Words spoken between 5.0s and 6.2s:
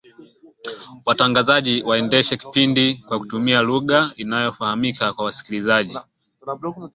kwa wasikilizaji